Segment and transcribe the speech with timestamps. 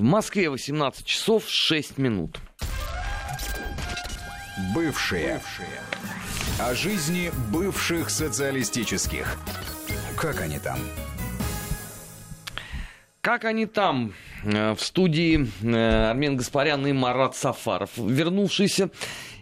[0.00, 2.38] В Москве 18 часов 6 минут.
[4.74, 5.34] Бывшие.
[5.34, 5.68] Бывшие.
[6.58, 9.36] О жизни бывших социалистических.
[10.16, 10.78] Как они там?
[13.20, 14.14] Как они там?
[14.42, 18.88] Э, в студии э, Армен Гаспарян и Марат Сафаров, вернувшийся.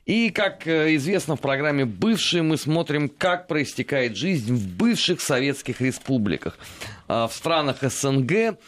[0.07, 5.81] И, как э, известно, в программе «Бывшие» мы смотрим, как проистекает жизнь в бывших советских
[5.81, 6.59] республиках,
[7.07, 8.59] в странах СНГ,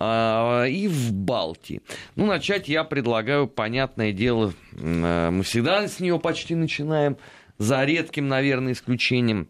[0.00, 1.82] и в Балтии.
[2.14, 7.16] Ну, начать я предлагаю, понятное дело, мы всегда с нее почти начинаем,
[7.58, 9.48] за редким, наверное, исключением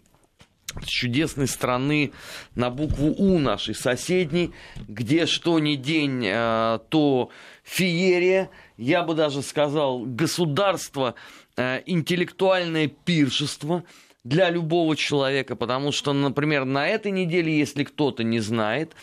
[0.85, 2.13] чудесной страны
[2.55, 4.53] на букву У нашей соседней,
[4.87, 7.31] где что ни день, то
[7.65, 11.15] феерия, я бы даже сказал, государство,
[11.57, 13.85] интеллектуальное пиршество
[14.25, 18.97] для любого человека, потому что, например, на этой неделе, если кто-то не знает, а,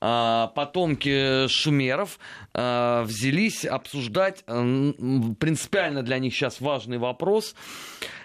[0.00, 2.18] потомки шумеров
[2.54, 7.54] а, взялись обсуждать принципиально для них сейчас важный вопрос.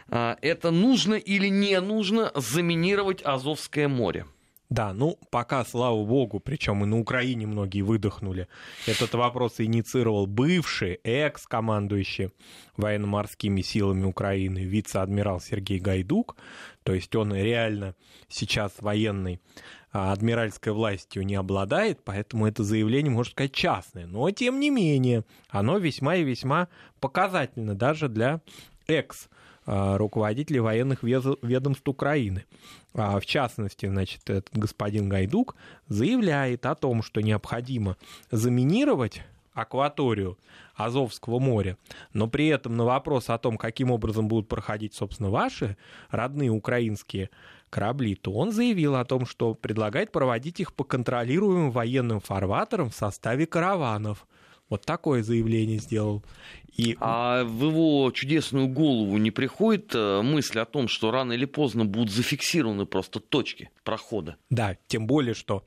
[0.09, 4.25] А, это нужно или не нужно заминировать Азовское море?
[4.69, 8.47] Да, ну пока, слава богу, причем и на Украине многие выдохнули.
[8.87, 12.31] Этот вопрос инициировал бывший экс-командующий
[12.77, 16.37] военно-морскими силами Украины вице-адмирал Сергей Гайдук.
[16.83, 17.95] То есть он реально
[18.29, 19.39] сейчас военный
[19.91, 24.07] а, адмиральской властью не обладает, поэтому это заявление, можно сказать, частное.
[24.07, 26.67] Но, тем не менее, оно весьма и весьма
[26.99, 28.41] показательно даже для
[28.87, 29.29] экс
[29.65, 32.45] руководителей военных ведомств Украины.
[32.93, 35.55] А, в частности, значит, этот господин Гайдук
[35.87, 37.97] заявляет о том, что необходимо
[38.29, 39.21] заминировать
[39.53, 40.37] акваторию
[40.75, 41.77] Азовского моря,
[42.13, 45.77] но при этом на вопрос о том, каким образом будут проходить, собственно, ваши
[46.09, 47.29] родные украинские
[47.69, 52.95] корабли, то он заявил о том, что предлагает проводить их по контролируемым военным фарватерам в
[52.95, 54.27] составе караванов.
[54.69, 56.23] Вот такое заявление сделал.
[56.75, 56.97] И...
[56.99, 61.85] А в его чудесную голову не приходит э, мысль о том, что рано или поздно
[61.85, 64.37] будут зафиксированы просто точки прохода?
[64.49, 65.63] Да, тем более, что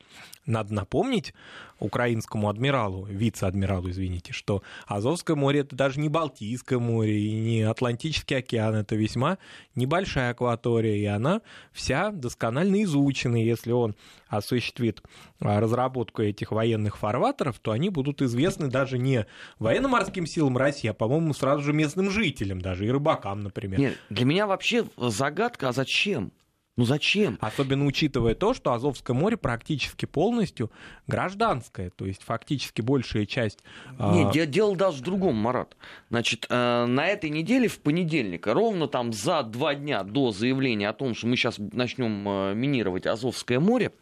[0.47, 1.34] надо напомнить
[1.78, 8.39] украинскому адмиралу, вице-адмиралу, извините, что Азовское море это даже не Балтийское море и не Атлантический
[8.39, 9.39] океан, это весьма
[9.75, 13.37] небольшая акватория, и она вся досконально изучена.
[13.37, 13.95] Если он
[14.28, 15.03] осуществит
[15.39, 19.27] а, разработку этих военных фарватеров, то они будут известны даже не
[19.59, 23.79] военно-морским силам России, а, по-моему, сразу же местным жителям, даже и рыбакам, например.
[23.79, 26.33] Нет, для меня вообще загадка, а зачем?
[26.77, 27.39] Ну зачем?
[27.41, 30.71] Особенно учитывая то, что Азовское море практически полностью
[31.07, 33.61] гражданское, то есть фактически большая часть...
[33.99, 34.47] А, Нет, а...
[34.47, 35.75] дело даже в другом, Марат.
[36.11, 40.93] Значит, э, на этой неделе, в понедельник, ровно там за два дня до заявления о
[40.93, 43.93] том, что мы сейчас начнем э, минировать Азовское море,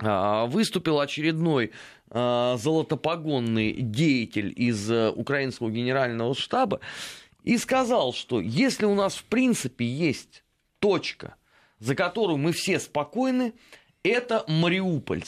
[0.00, 1.72] э, выступил очередной
[2.14, 6.80] золотопогонный деятель из украинского генерального штаба
[7.42, 10.44] и сказал, что если у нас в принципе есть
[10.78, 11.34] точка,
[11.80, 13.52] за которую мы все спокойны,
[14.04, 15.24] это Мариуполь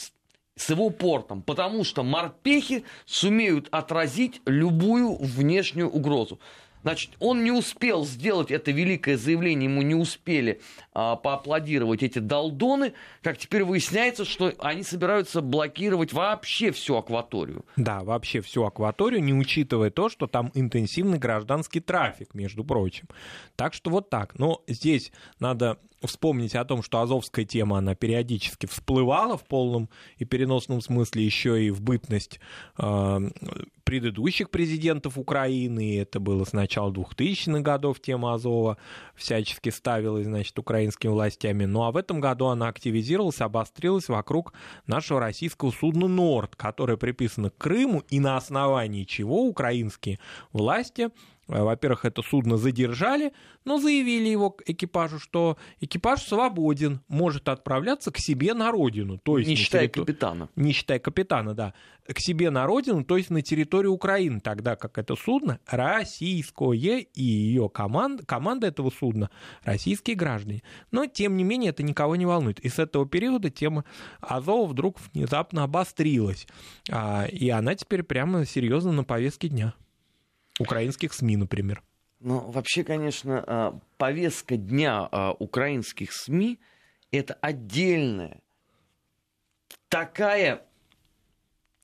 [0.55, 6.39] с его портом, потому что морпехи сумеют отразить любую внешнюю угрозу.
[6.83, 10.61] Значит, он не успел сделать это великое заявление, ему не успели
[10.97, 17.65] поаплодировать эти долдоны, как теперь выясняется, что они собираются блокировать вообще всю акваторию.
[17.75, 23.07] Да, вообще всю акваторию, не учитывая то, что там интенсивный гражданский трафик, между прочим.
[23.55, 24.39] Так что вот так.
[24.39, 30.25] Но здесь надо вспомнить о том, что азовская тема, она периодически всплывала в полном и
[30.25, 32.39] переносном смысле еще и в бытность
[32.77, 33.29] э,
[33.83, 35.99] предыдущих президентов Украины.
[35.99, 38.77] Это было с начала 2000-х годов тема Азова
[39.15, 41.65] всячески ставилась, значит, украинскими властями.
[41.65, 44.53] Ну а в этом году она активизировалась, обострилась вокруг
[44.85, 50.19] нашего российского судна «Норд», которое приписано к Крыму и на основании чего украинские
[50.53, 51.09] власти
[51.47, 58.53] во-первых, это судно задержали, но заявили его экипажу, что экипаж свободен, может отправляться к себе
[58.53, 59.17] на родину.
[59.17, 60.05] То есть не считая территор...
[60.05, 60.49] капитана.
[60.55, 61.73] Не считая капитана, да.
[62.05, 67.23] К себе на родину, то есть на территорию Украины, тогда как это судно российское и
[67.23, 69.29] ее команда, команда этого судна
[69.63, 70.63] российские граждане.
[70.91, 72.59] Но, тем не менее, это никого не волнует.
[72.59, 73.83] И с этого периода тема
[74.21, 76.47] Азова вдруг внезапно обострилась.
[76.89, 79.73] А, и она теперь прямо серьезно на повестке дня.
[80.59, 81.83] Украинских СМИ, например.
[82.19, 86.59] Ну, вообще, конечно, а, повестка дня а, украинских СМИ–
[87.11, 88.41] это отдельная
[89.89, 90.63] такая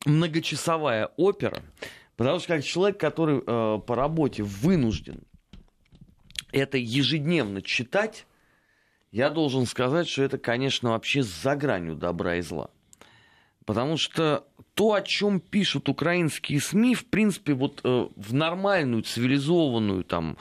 [0.05, 1.61] многочасовая опера,
[2.15, 5.23] потому что как человек, который а, по работе вынужден
[6.51, 8.25] это ежедневно читать,
[9.11, 12.71] я должен сказать, что это, конечно, вообще за гранью добра и зла.
[13.65, 20.03] Потому что то, о чем пишут украинские СМИ, в принципе, вот э, в нормальную, цивилизованную,
[20.03, 20.37] там,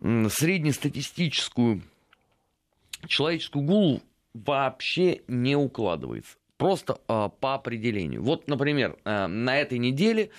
[0.00, 1.82] среднестатистическую
[3.06, 4.02] человеческую голову
[4.34, 6.36] вообще не укладывается.
[6.56, 8.22] Просто э, по определению.
[8.22, 10.30] Вот, например, э, на этой неделе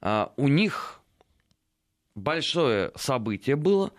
[0.00, 1.00] э, у них
[2.14, 3.92] большое событие было.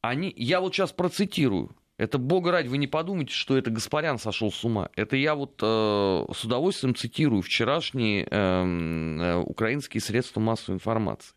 [0.00, 1.74] Они, я вот сейчас процитирую.
[2.00, 4.88] Это, бога ради, вы не подумайте, что это Гаспарян сошел с ума.
[4.96, 11.34] Это я вот э, с удовольствием цитирую вчерашние э, э, украинские средства массовой информации.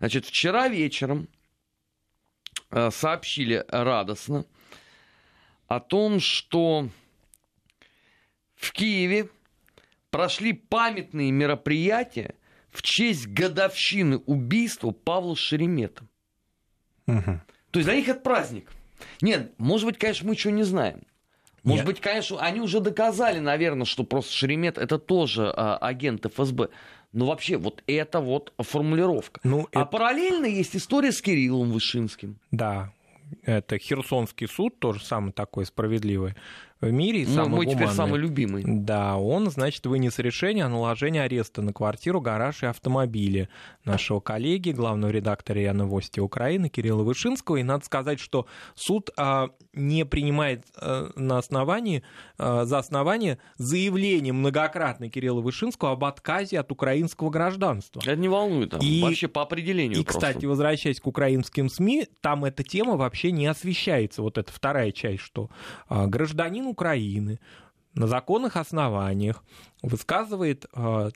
[0.00, 1.28] Значит, вчера вечером
[2.72, 4.46] э, сообщили радостно
[5.68, 6.88] о том, что
[8.56, 9.28] в Киеве
[10.10, 12.34] прошли памятные мероприятия
[12.70, 16.02] в честь годовщины убийства Павла Шеремета.
[17.06, 17.40] Угу.
[17.70, 18.72] То есть для них это праздник.
[19.20, 21.02] Нет, может быть, конечно, мы еще не знаем.
[21.62, 21.94] Может Нет.
[21.94, 26.68] быть, конечно, они уже доказали, наверное, что просто Шеремет это тоже а, агент ФСБ.
[27.12, 29.40] Но вообще, вот это вот формулировка.
[29.44, 29.84] Ну, а это...
[29.84, 32.38] параллельно есть история с Кириллом Вышинским.
[32.50, 32.92] Да,
[33.42, 36.34] это Херсонский суд, тоже самый такой справедливый
[36.80, 37.24] в мире.
[37.26, 37.74] Ну, самый мой гуманный.
[37.74, 38.64] теперь самый любимый.
[38.66, 43.48] Да, он, значит, вынес решение о наложении ареста на квартиру, гараж и автомобили
[43.84, 47.56] нашего коллеги, главного редактора РИА Новости Украины Кирилла Вышинского.
[47.56, 52.02] И надо сказать, что суд а, не принимает а, на основании,
[52.38, 58.00] а, за основание заявление многократно Кирилла Вышинского об отказе от украинского гражданства.
[58.00, 60.28] Это не волнует, там, и, вообще по определению И, просто.
[60.28, 64.22] кстати, возвращаясь к украинским СМИ, там эта тема вообще не освещается.
[64.22, 65.50] Вот эта вторая часть, что
[65.88, 67.38] а, гражданин Украины
[67.94, 69.44] на законных основаниях
[69.82, 71.10] высказывает э,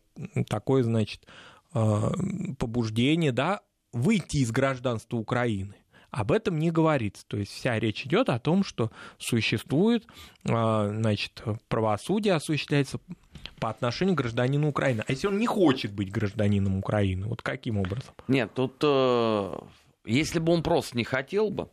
[0.49, 1.27] такое, значит,
[1.75, 2.11] э,
[2.59, 3.61] побуждение, да,
[3.93, 5.77] выйти из гражданства Украины.
[6.11, 7.25] Об этом не говорится.
[7.27, 10.06] То есть вся речь идет о том, что существует,
[10.45, 12.99] э, значит, правосудие осуществляется
[13.59, 15.05] по отношению к гражданину Украины.
[15.07, 18.15] А если он не хочет быть гражданином Украины, вот каким образом?
[18.29, 19.59] Нет, тут э,
[20.05, 21.69] если бы он просто не хотел бы,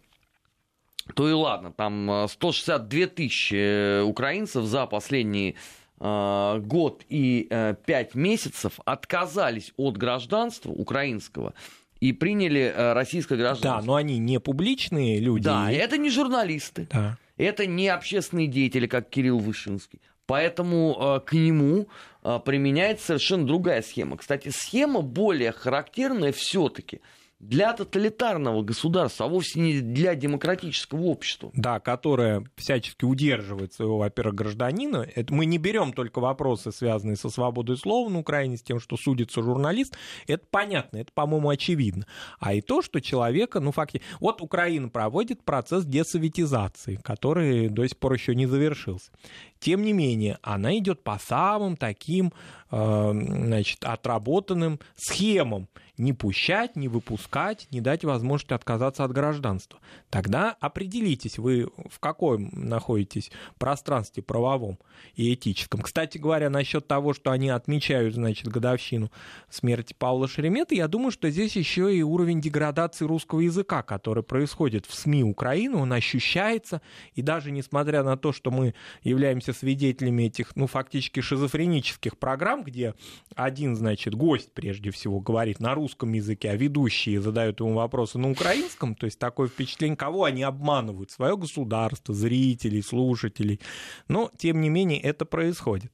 [1.16, 5.56] то и ладно, там 162 э, тысячи э, украинцев за последние
[6.00, 7.50] э, год и
[7.86, 11.54] пять месяцев отказались от гражданства украинского
[12.00, 13.82] и приняли российское гражданство.
[13.82, 15.44] Да, но они не публичные люди.
[15.44, 16.88] Да, это не журналисты.
[16.92, 17.18] Да.
[17.38, 20.00] Это не общественные деятели, как Кирилл Вышинский.
[20.26, 21.88] Поэтому к нему
[22.22, 24.18] применяется совершенно другая схема.
[24.18, 27.02] Кстати, схема более характерная все-таки–
[27.42, 31.50] для тоталитарного государства, а вовсе не для демократического общества.
[31.56, 35.08] Да, которое всячески удерживает своего, во-первых, гражданина.
[35.16, 38.96] Это мы не берем только вопросы, связанные со свободой слова на Украине, с тем, что
[38.96, 39.98] судится журналист.
[40.28, 42.06] Это понятно, это, по-моему, очевидно.
[42.40, 44.02] А и то, что человека, ну, факти...
[44.20, 49.12] Вот Украина проводит процесс десоветизации, который до сих пор еще не завершился.
[49.60, 52.34] Тем не менее, она идет по самым таким,
[52.70, 55.68] э, значит, отработанным схемам
[56.02, 59.80] не пущать, не выпускать, не дать возможности отказаться от гражданства.
[60.10, 64.80] Тогда определитесь, вы в каком находитесь пространстве правовом
[65.16, 65.82] и этическом.
[65.82, 69.12] Кстати говоря, насчет того, что они отмечают, значит, годовщину
[69.50, 74.86] смерти Павла Шеремета, я думаю, что здесь еще и уровень деградации русского языка, который происходит
[74.88, 76.82] в СМИ Украины, он ощущается,
[77.14, 82.96] и даже несмотря на то, что мы являемся свидетелями этих, ну, фактически шизофренических программ, где
[83.36, 88.18] один, значит, гость, прежде всего, говорит на русском, русском языке, а ведущие задают ему вопросы
[88.18, 93.60] на украинском, то есть такое впечатление, кого они обманывают, свое государство, зрителей, слушателей.
[94.08, 95.92] Но, тем не менее, это происходит.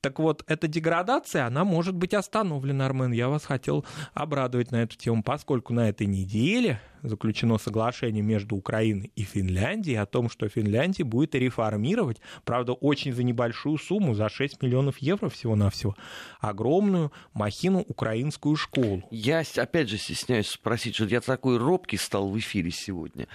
[0.00, 3.12] Так вот, эта деградация, она может быть остановлена, Армен.
[3.12, 9.12] Я вас хотел обрадовать на эту тему, поскольку на этой неделе заключено соглашение между Украиной
[9.16, 14.62] и Финляндией о том, что Финляндия будет реформировать, правда, очень за небольшую сумму, за 6
[14.62, 15.96] миллионов евро всего-навсего,
[16.40, 19.02] огромную махину украинскую школу.
[19.10, 23.28] Я, опять же, стесняюсь спросить, что я такой робкий стал в эфире сегодня.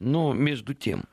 [0.00, 1.04] Но между тем,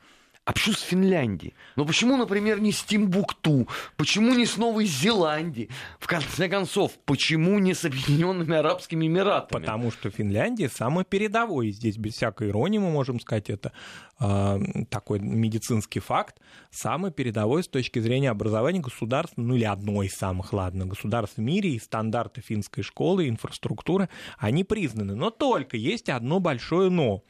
[0.54, 1.54] почему с Финляндии?
[1.76, 3.68] Ну почему, например, не с Тимбукту?
[3.98, 5.70] Почему не с Новой Зеландии?
[6.00, 9.62] В конце концов, почему не с Объединенными Арабскими Эмиратами?
[9.62, 11.72] Потому что Финляндия самая передовой.
[11.72, 13.72] Здесь без всякой иронии мы можем сказать это
[14.20, 16.40] такой медицинский факт.
[16.72, 21.42] Самый передовой с точки зрения образования государств, ну или одно из самых, ладно, государств в
[21.42, 25.16] мире, и стандарты финской школы, инфраструктуры, они признаны.
[25.16, 27.24] Но только есть одно большое но.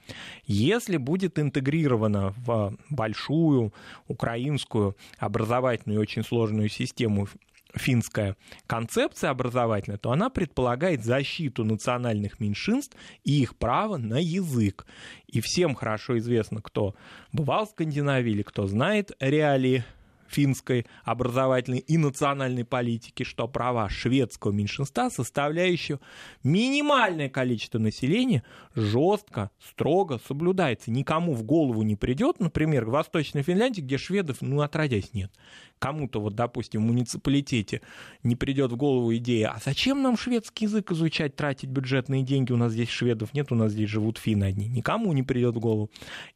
[0.46, 3.74] Если будет интегрировано в большую
[4.08, 7.27] украинскую образовательную и очень сложную систему
[7.75, 8.35] финская
[8.67, 14.85] концепция образовательная, то она предполагает защиту национальных меньшинств и их право на язык.
[15.27, 16.95] И всем хорошо известно, кто
[17.31, 19.83] бывал в Скандинавии или кто знает реалии
[20.29, 26.00] финской образовательной и национальной политики, что права шведского меньшинства, составляющего
[26.43, 28.43] минимальное количество населения,
[28.75, 30.91] жестко, строго соблюдается.
[30.91, 35.31] Никому в голову не придет, например, в Восточной Финляндии, где шведов, ну, отродясь нет.
[35.79, 37.81] Кому-то, вот, допустим, в муниципалитете
[38.21, 42.57] не придет в голову идея, а зачем нам шведский язык изучать, тратить бюджетные деньги, у
[42.57, 44.67] нас здесь шведов нет, у нас здесь живут финны одни.
[44.67, 45.89] Никому не придет в голову.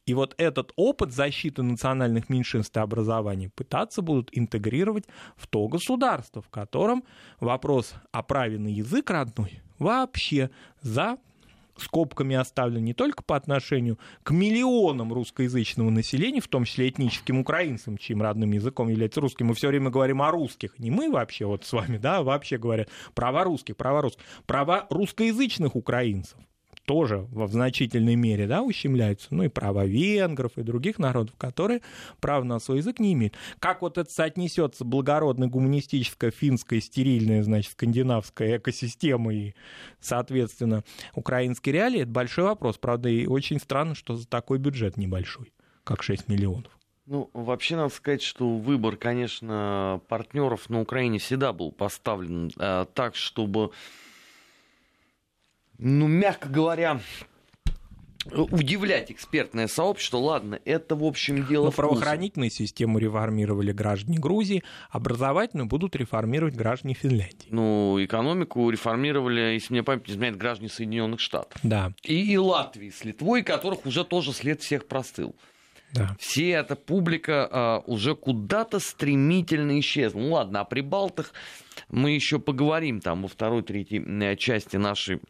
[0.06, 5.04] И вот этот опыт защиты национальных меньшинств и образования пытаться будут интегрировать
[5.36, 7.04] в то государство, в котором
[7.40, 10.50] вопрос о праве на язык родной вообще
[10.80, 11.18] за
[11.76, 17.98] скобками оставлен не только по отношению к миллионам русскоязычного населения, в том числе этническим украинцам,
[17.98, 19.44] чьим родным языком является русский.
[19.44, 22.58] Мы все время говорим о русских, не мы вообще вот с вами, да, а вообще
[22.58, 26.38] говорят права русских, права русских, права русскоязычных украинцев
[26.84, 31.80] тоже в значительной мере да, ущемляются, ну и права венгров и других народов, которые
[32.20, 33.34] права на свой язык не имеют.
[33.58, 39.54] Как вот это соотнесется благородная гуманистическая финская стерильная, значит, скандинавская экосистема и,
[40.00, 42.78] соответственно, украинские реалии, это большой вопрос.
[42.78, 45.52] Правда, и очень странно, что за такой бюджет небольшой,
[45.84, 46.70] как 6 миллионов.
[47.06, 53.14] Ну, вообще надо сказать, что выбор, конечно, партнеров на Украине всегда был поставлен э, так,
[53.14, 53.72] чтобы
[55.84, 56.98] ну, мягко говоря,
[58.32, 60.16] удивлять экспертное сообщество.
[60.16, 66.94] Ладно, это, в общем, дело Но правоохранительную систему реформировали граждане Грузии, образовательную будут реформировать граждане
[66.94, 67.48] Финляндии.
[67.50, 71.60] Ну, экономику реформировали, если мне память не изменяет, граждане Соединенных Штатов.
[71.62, 71.92] Да.
[72.02, 75.34] И, и Латвии с Литвой, которых уже тоже след всех простыл.
[75.92, 76.16] Да.
[76.18, 80.18] Все эта публика а, уже куда-то стремительно исчезла.
[80.18, 81.32] Ну ладно, о Прибалтах
[81.88, 85.20] мы еще поговорим там во второй, третьей э, части нашей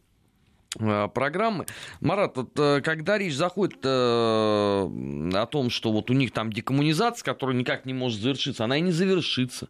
[0.74, 1.66] программы.
[2.00, 7.24] Марат, вот, э, когда речь заходит э, о том, что вот у них там декоммунизация,
[7.24, 9.68] которая никак не может завершиться, она и не завершится.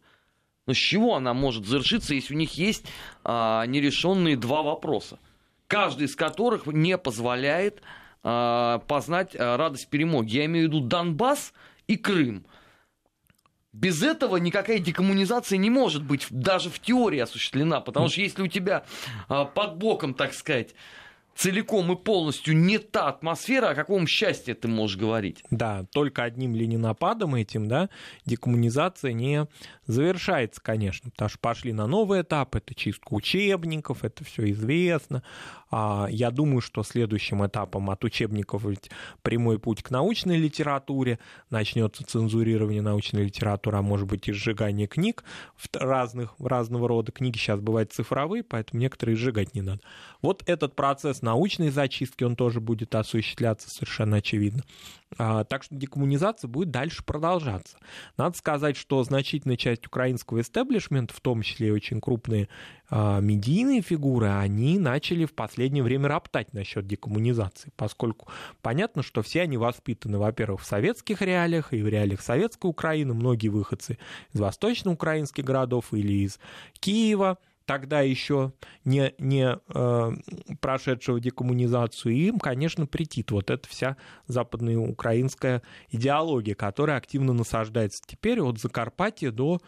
[0.66, 2.86] Но с чего она может завершиться, если у них есть
[3.22, 5.18] а, нерешенные два вопроса,
[5.66, 7.82] каждый из которых не позволяет
[8.22, 10.36] а, познать а, радость перемоги.
[10.36, 11.52] Я имею в виду Донбасс
[11.86, 12.46] и Крым.
[13.74, 18.46] Без этого никакая декоммунизация не может быть даже в теории осуществлена, потому что если у
[18.46, 18.84] тебя
[19.28, 20.76] а, под боком, так сказать,
[21.34, 25.42] целиком и полностью не та атмосфера, о каком счастье ты можешь говорить.
[25.50, 27.90] Да, только одним ленинопадом этим, да,
[28.24, 29.46] декоммунизация не
[29.86, 35.22] завершается, конечно, потому что пошли на новый этап, это чистка учебников, это все известно.
[35.76, 41.18] А я думаю, что следующим этапом от учебников ведь прямой путь к научной литературе,
[41.50, 45.24] начнется цензурирование научной литературы, а может быть и сжигание книг
[45.56, 47.10] в разных, разного рода.
[47.10, 49.80] Книги сейчас бывают цифровые, поэтому некоторые сжигать не надо.
[50.22, 54.62] Вот этот процесс научной зачистки, он тоже будет осуществляться совершенно очевидно.
[55.18, 57.78] А, так что декоммунизация будет дальше продолжаться.
[58.16, 62.48] Надо сказать, что значительная часть украинского истеблишмента, в том числе и очень крупные
[62.90, 68.28] а, медийные фигуры, они начали в последнее время роптать насчет декоммунизации, поскольку
[68.62, 73.48] понятно, что все они воспитаны, во-первых, в советских реалиях и в реалиях советской Украины, многие
[73.48, 73.98] выходцы
[74.32, 76.38] из восточноукраинских городов или из
[76.80, 78.52] Киева– тогда еще
[78.84, 80.10] не, не э,
[80.60, 88.40] прошедшего декоммунизацию, им, конечно, претит вот эта вся западная украинская идеология, которая активно насаждается теперь
[88.40, 89.60] от Закарпатья до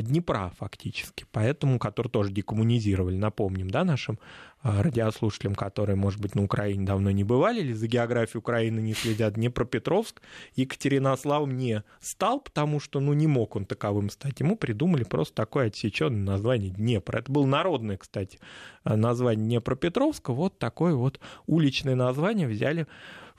[0.00, 4.18] Днепра фактически, поэтому, который тоже декоммунизировали, напомним, да, нашим
[4.60, 8.94] а, радиослушателям, которые, может быть, на Украине давно не бывали или за географией Украины не
[8.94, 10.20] следят, Днепропетровск
[10.56, 14.40] Екатеринославом не стал, потому что, ну, не мог он таковым стать.
[14.40, 17.16] Ему придумали просто такое отсеченное название Днепр.
[17.16, 18.40] Это было народное, кстати,
[18.84, 20.32] название Днепропетровска.
[20.32, 22.86] Вот такое вот уличное название взяли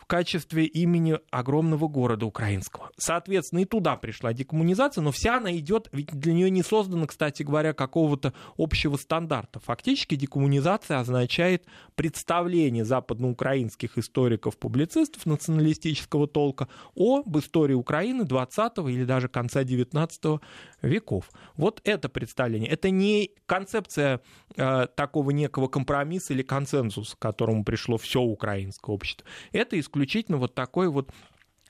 [0.09, 2.89] качестве имени огромного города украинского.
[2.97, 7.43] Соответственно, и туда пришла декоммунизация, но вся она идет, ведь для нее не создано, кстати
[7.43, 9.59] говоря, какого-то общего стандарта.
[9.59, 19.63] Фактически декоммунизация означает представление западноукраинских историков-публицистов националистического толка об истории Украины 20 или даже конца
[19.63, 20.41] 19
[20.81, 21.29] веков.
[21.55, 22.71] Вот это представление.
[22.71, 24.21] Это не концепция
[24.55, 29.27] э, такого некого компромисса или консенсуса, к которому пришло все украинское общество.
[29.51, 29.98] Это исключительно
[30.37, 31.09] вот такой вот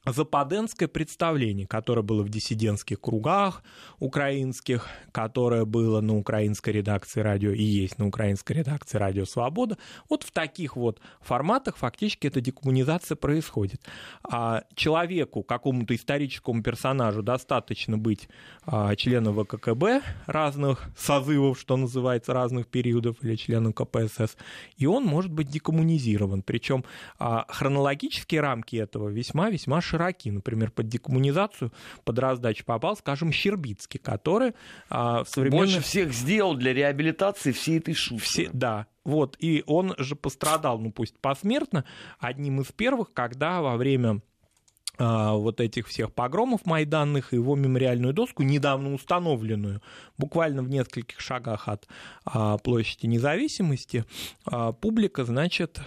[0.05, 3.63] западенское представление, которое было в диссидентских кругах
[3.99, 9.77] украинских, которое было на украинской редакции радио и есть на украинской редакции радио «Свобода»,
[10.09, 13.81] вот в таких вот форматах фактически эта декоммунизация происходит.
[14.23, 18.29] А человеку, какому-то историческому персонажу достаточно быть
[18.65, 24.37] а, членом ВККБ разных созывов, что называется, разных периодов, или членом КПСС,
[24.77, 26.41] и он может быть декоммунизирован.
[26.41, 26.85] Причем
[27.17, 30.29] а, хронологические рамки этого весьма-весьма широки.
[30.29, 31.71] Например, под декоммунизацию,
[32.03, 34.53] под раздачу попал, скажем, Щербицкий, который
[34.89, 35.73] а, в современных...
[35.73, 38.23] Больше всех сделал для реабилитации всей этой шутки.
[38.23, 41.85] Все, да, вот, и он же пострадал, ну пусть посмертно,
[42.19, 44.21] одним из первых, когда во время
[44.99, 49.81] а, вот этих всех погромов майданных, его мемориальную доску, недавно установленную,
[50.17, 51.87] буквально в нескольких шагах от
[52.25, 54.05] а, площади независимости,
[54.45, 55.79] а, публика, значит,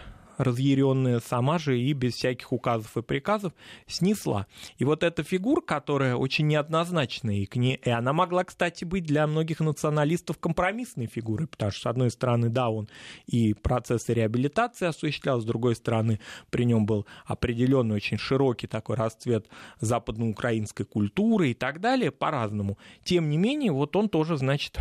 [0.42, 3.52] разъяренная сама же и без всяких указов и приказов
[3.86, 4.46] снесла.
[4.78, 9.04] И вот эта фигура, которая очень неоднозначная, и, к ней, и она могла, кстати, быть
[9.04, 12.88] для многих националистов компромиссной фигурой, потому что, с одной стороны, да, он
[13.26, 16.20] и процессы реабилитации осуществлял, с другой стороны,
[16.50, 19.46] при нем был определенный очень широкий такой расцвет
[19.80, 22.78] западноукраинской культуры и так далее, по-разному.
[23.04, 24.78] Тем не менее, вот он тоже, значит,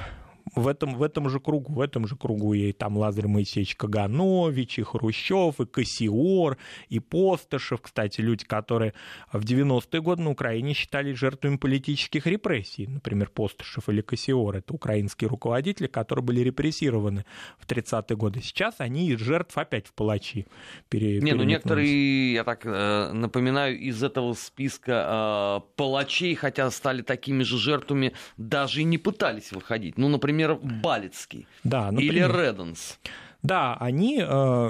[0.55, 4.79] в этом, в этом же кругу, в этом же кругу и там Лазарь Моисеевич Каганович,
[4.79, 6.57] и Хрущев, и Кассиор,
[6.89, 8.93] и Постышев, кстати, люди, которые
[9.31, 15.29] в 90-е годы на Украине считались жертвами политических репрессий, например, Постышев или Кассиор, это украинские
[15.29, 17.25] руководители, которые были репрессированы
[17.57, 18.41] в 30-е годы.
[18.41, 20.47] Сейчас они из жертв опять в палачи
[20.89, 27.01] пере, Не, ну некоторые, я так э, напоминаю, из этого списка э, палачей, хотя стали
[27.01, 29.97] такими же жертвами, даже и не пытались выходить.
[29.97, 32.29] Ну, например, например, Балицкий да, например.
[32.29, 32.99] или Реденс.
[33.43, 34.69] Да, они, э,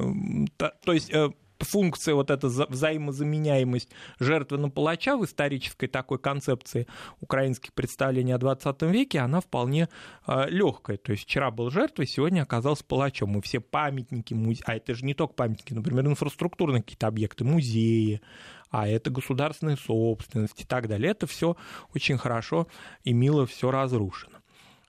[0.58, 1.30] то, то есть э,
[1.64, 6.88] функция, вот эта взаимозаменяемость жертвы на палача в исторической такой концепции
[7.20, 9.90] украинских представлений о 20 веке, она вполне
[10.28, 10.98] э, легкая.
[10.98, 13.38] То есть вчера был жертвой, сегодня оказался палачом.
[13.38, 14.64] И все памятники, музе...
[14.66, 18.22] а это же не только памятники, например, инфраструктурные какие-то объекты, музеи,
[18.70, 21.12] а это государственная собственность и так далее.
[21.12, 21.58] Это все
[21.94, 22.68] очень хорошо
[23.04, 24.41] и мило все разрушено.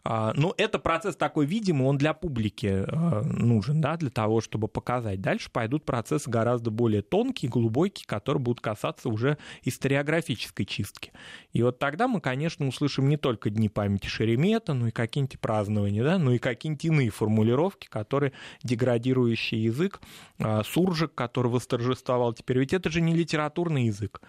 [0.04, 4.40] А, Но ну, это процесс такой видимый, он для публики а, нужен, да, для того,
[4.40, 5.20] чтобы показать.
[5.20, 11.12] Дальше пойдут процессы гораздо более тонкие, глубокие, которые будут касаться уже историографической чистки.
[11.52, 16.02] И вот тогда мы, конечно, услышим не только Дни памяти Шеремета, но и какие-нибудь празднования,
[16.02, 18.32] да, но и какие-нибудь иные формулировки, которые
[18.64, 20.00] деградирующий язык,
[20.40, 22.58] а, суржик, который восторжествовал теперь.
[22.58, 24.20] Ведь это же не литературный язык.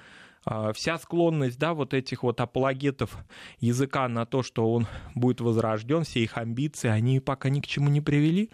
[0.45, 3.17] А, вся склонность, да, вот этих вот апологетов
[3.59, 7.89] языка на то, что он будет возрожден, все их амбиции, они пока ни к чему
[7.89, 8.49] не привели.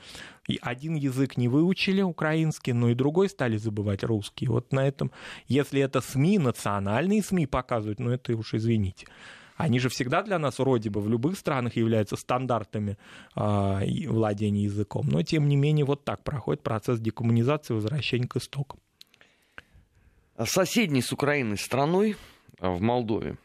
[0.48, 4.48] И один язык не выучили, украинский, но и другой стали забывать русский.
[4.48, 5.12] Вот на этом,
[5.48, 9.08] если это СМИ, национальные СМИ показывают, ну это уж извините.
[9.58, 12.98] Они же всегда для нас вроде бы в любых странах являются стандартами
[13.36, 15.08] э, владения языком.
[15.10, 18.80] Но тем не менее вот так проходит процесс декоммунизации, возвращения к истокам
[20.46, 22.16] соседней с Украиной страной,
[22.60, 23.38] а, в Молдове,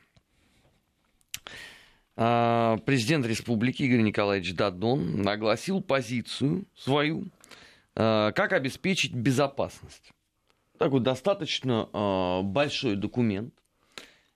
[2.16, 7.26] а, президент республики Игорь Николаевич Дадон огласил позицию свою,
[7.96, 10.12] а, как обеспечить безопасность.
[10.78, 11.88] Такой достаточно
[12.42, 13.54] большой документ.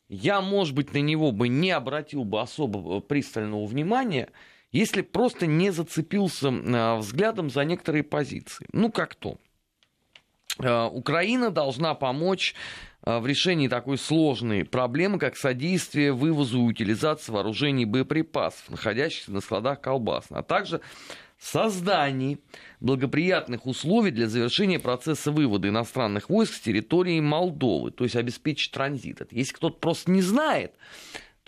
[0.09, 4.31] Я, может быть, на него бы не обратил бы особо пристального внимания,
[4.71, 6.51] если просто не зацепился
[6.99, 8.67] взглядом за некоторые позиции.
[8.73, 9.39] Ну, как то.
[10.59, 12.55] Э, Украина должна помочь
[13.05, 19.33] э, в решении такой сложной проблемы, как содействие вывозу и утилизации вооружений и боеприпасов, находящихся
[19.33, 20.81] на складах колбасна, а также
[21.39, 22.39] создании
[22.81, 29.21] благоприятных условий для завершения процесса вывода иностранных войск с территории Молдовы, то есть обеспечить транзит.
[29.31, 30.75] Если кто-то просто не знает,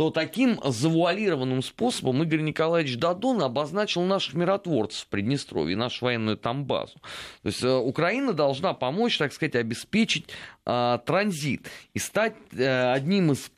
[0.00, 6.64] то таким завуалированным способом Игорь Николаевич Дадон обозначил наших миротворцев в Приднестровье, нашу военную там
[6.64, 6.94] базу.
[7.42, 10.24] То есть э, Украина должна помочь, так сказать, обеспечить
[10.64, 13.50] э, транзит и стать э, одним из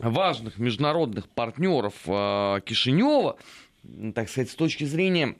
[0.00, 3.36] важных международных партнеров э, Кишинева,
[4.16, 5.36] так сказать, с точки зрения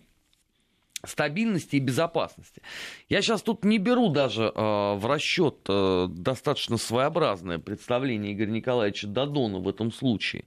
[1.05, 2.63] стабильности и безопасности.
[3.09, 9.07] Я сейчас тут не беру даже э, в расчет э, достаточно своеобразное представление Игоря Николаевича
[9.07, 10.45] Дадона в этом случае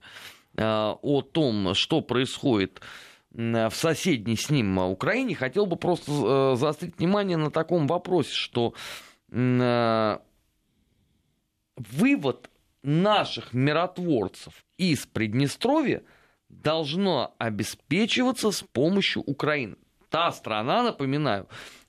[0.56, 2.80] э, о том, что происходит
[3.30, 5.34] в соседней с ним Украине.
[5.34, 8.74] Хотел бы просто э, заострить внимание на таком вопросе, что
[9.30, 10.18] э,
[11.76, 12.50] вывод
[12.84, 16.02] наших миротворцев из Приднестровья
[16.48, 19.76] должно обеспечиваться с помощью Украины
[20.14, 21.44] та страна, напоминаю,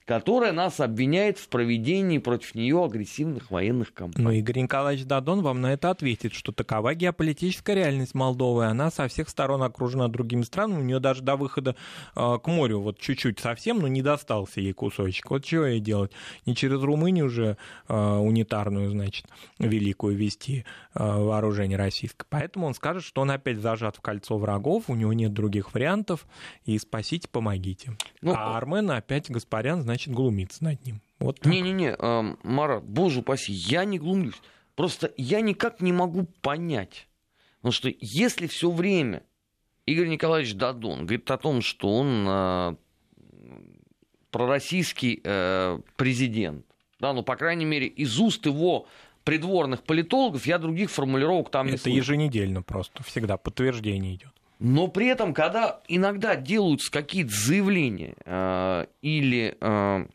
[0.06, 4.24] которая нас обвиняет в проведении против нее агрессивных военных кампаний.
[4.24, 8.66] Ну, Игорь Николаевич Дадон вам на это ответит, что такова геополитическая реальность Молдовы.
[8.66, 10.82] Она со всех сторон окружена другими странами.
[10.82, 11.76] У нее даже до выхода
[12.16, 15.32] э, к морю вот чуть-чуть совсем, но не достался ей кусочек.
[15.32, 16.12] Вот чего ей делать?
[16.46, 19.26] Не через Румынию уже э, унитарную, значит,
[19.58, 22.28] великую вести э, вооружение российское.
[22.30, 26.28] Поэтому он скажет, что он опять зажат в кольцо врагов, у него нет других вариантов,
[26.66, 27.98] и спасите, помогите.
[28.22, 31.02] Ну, а Армен опять Гаспарян, значит, глумится над ним.
[31.20, 34.42] Вот Не-не-не, э, Марат, боже упаси, я не глумлюсь.
[34.76, 37.08] Просто я никак не могу понять.
[37.58, 39.24] Потому что если все время
[39.86, 42.76] Игорь Николаевич Дадон говорит о том, что он э,
[44.32, 46.66] пророссийский э, президент,
[47.00, 48.88] да, ну, по крайней мере, из уст его
[49.24, 54.34] придворных политологов я других формулировок там не Это еженедельно просто, всегда подтверждение идет.
[54.60, 60.08] Но при этом, когда иногда делаются какие-то заявления э, или э,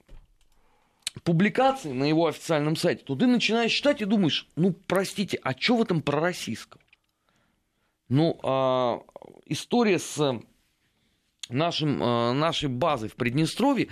[1.24, 5.76] публикации на его официальном сайте, то ты начинаешь читать и думаешь, ну, простите, а что
[5.76, 6.80] в этом пророссийского?
[8.08, 9.00] Ну, э,
[9.46, 10.40] история с
[11.50, 13.88] нашим, э, нашей базой в Приднестровье,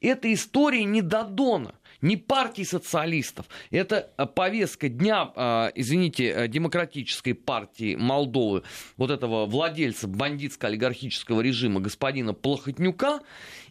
[0.00, 3.46] это история не Додона не партии социалистов.
[3.70, 8.64] Это э, повестка дня, э, извините, э, демократической партии Молдовы,
[8.96, 13.20] вот этого владельца бандитско-олигархического режима господина Плохотнюка,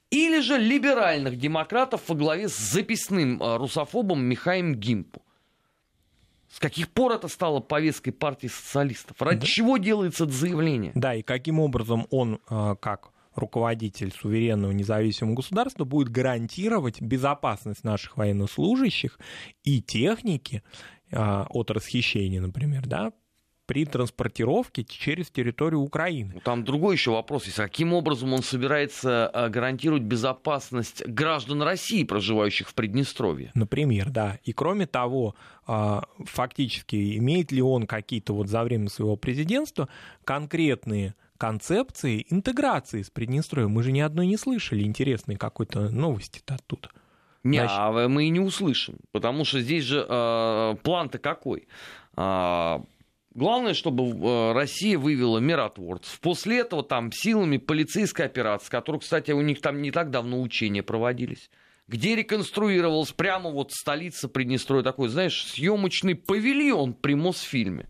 [0.10, 5.22] или же либеральных демократов во главе с записным русофобом Михаем Гимпу.
[6.50, 9.22] С каких пор это стало повесткой партии социалистов?
[9.22, 9.48] Ради да.
[9.48, 10.92] чего делается это заявление?
[10.96, 19.20] Да, и каким образом он, как руководитель суверенного независимого государства будет гарантировать безопасность наших военнослужащих
[19.64, 20.64] и техники
[21.12, 23.12] а, от расхищения, например, да,
[23.72, 26.32] при транспортировке через территорию Украины.
[26.34, 27.56] Ну, там другой еще вопрос есть.
[27.56, 33.52] Каким образом он собирается а, гарантировать безопасность граждан России, проживающих в Приднестровье?
[33.54, 34.40] Например, да.
[34.44, 39.88] И кроме того, а, фактически имеет ли он какие-то вот за время своего президентства
[40.26, 43.72] конкретные концепции интеграции с Приднестровьем.
[43.72, 46.92] Мы же ни одной не слышали интересной какой-то новости-то оттуда.
[47.44, 47.78] Не, Значит...
[47.80, 51.68] а мы и не услышим, потому что здесь же э, план-то какой?
[52.16, 52.78] Э,
[53.34, 56.20] главное, чтобы э, Россия вывела миротворцев.
[56.20, 60.84] После этого там силами полицейской операции, которые, кстати, у них там не так давно учения
[60.84, 61.50] проводились,
[61.88, 67.90] где реконструировалась прямо вот столица Приднестровья, такой, знаешь, съемочный павильон при Мосфильме.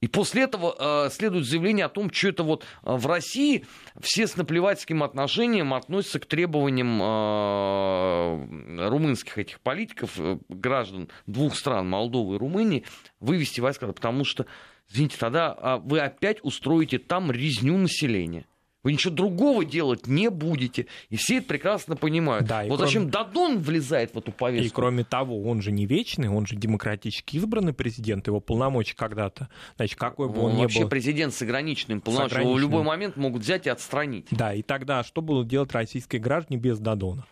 [0.00, 3.64] И после этого э, следует заявление о том, что это вот э, в России
[4.00, 11.88] все с наплевательским отношением относятся к требованиям э, румынских этих политиков, э, граждан двух стран,
[11.88, 12.84] Молдовы и Румынии,
[13.20, 14.44] вывести войска, потому что,
[14.90, 18.46] извините, тогда э, вы опять устроите там резню населения.
[18.84, 20.86] Вы ничего другого делать не будете.
[21.08, 22.46] И все это прекрасно понимают.
[22.46, 22.86] Да, вот кроме...
[22.86, 24.66] зачем Дадон влезает в эту повестку?
[24.66, 29.48] И кроме того, он же не вечный, он же демократически избранный президент, его полномочия когда-то.
[29.76, 30.90] Значит, какой бы он, он ни вообще был...
[30.90, 32.42] президент с ограниченным полномочиями.
[32.42, 34.26] Его в любой момент могут взять и отстранить.
[34.30, 37.26] Да, и тогда что будут делать российские граждане без Дадона?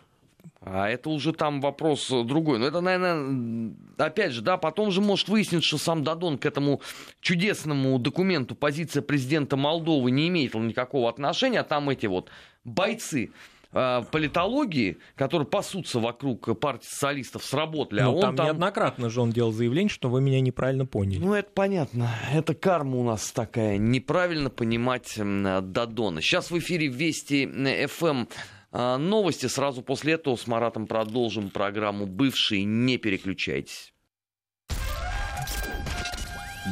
[0.65, 2.57] А это уже там вопрос другой.
[2.57, 6.81] Но это, наверное, опять же, да, потом же может выясниться, что сам Дадон к этому
[7.19, 12.29] чудесному документу позиция президента Молдовы не имеет никакого отношения, а там эти вот
[12.63, 13.31] бойцы
[13.73, 17.99] э, политологии, которые пасутся вокруг партии социалистов, сработали.
[17.99, 21.19] Ну, а он там, там неоднократно же он делал заявление, что вы меня неправильно поняли.
[21.19, 22.09] Ну, это понятно.
[22.31, 23.77] Это карма у нас такая.
[23.77, 26.21] Неправильно понимать Дадона.
[26.21, 27.45] Сейчас в эфире Вести
[27.87, 28.25] ФМ а,
[28.73, 32.63] новости сразу после этого с Маратом продолжим программу «Бывшие».
[32.63, 33.93] Не переключайтесь.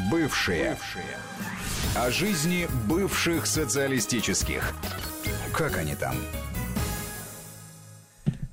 [0.10, 0.72] Бывшие.
[0.72, 1.18] Бывшие.
[1.96, 4.74] О жизни бывших социалистических.
[5.54, 6.16] Как они там?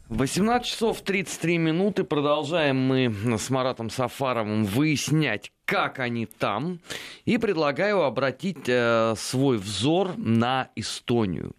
[0.08, 2.02] 18 часов 33 минуты.
[2.02, 6.80] Продолжаем мы с Маратом Сафаровым выяснять, как они там.
[7.24, 11.54] И предлагаю обратить э, свой взор на Эстонию.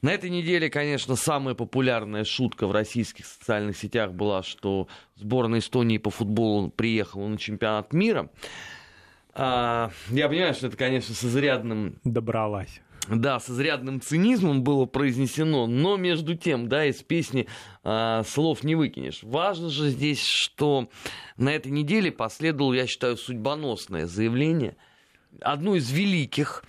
[0.00, 5.98] На этой неделе, конечно, самая популярная шутка в российских социальных сетях была, что сборная Эстонии
[5.98, 8.30] по футболу приехала на чемпионат мира.
[9.34, 11.98] А, я понимаю, что это, конечно, с изрядным...
[12.04, 12.80] Добралась.
[13.08, 17.48] Да, с изрядным цинизмом было произнесено, но между тем, да, из песни
[17.82, 19.22] а, слов не выкинешь.
[19.22, 20.88] Важно же здесь, что
[21.36, 24.76] на этой неделе последовало, я считаю, судьбоносное заявление,
[25.40, 26.64] одно из великих